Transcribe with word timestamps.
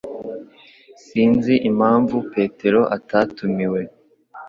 Sinzi 1.03 1.53
impamvu 1.69 2.15
petero 2.33 2.81
atatumiwe 2.97 3.81